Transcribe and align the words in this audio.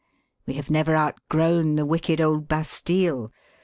We 0.47 0.55
have 0.55 0.71
never 0.71 0.95
outgrown 0.95 1.75
the 1.75 1.85
wicked 1.85 2.19
old 2.21 2.47
Bastille. 2.47 3.31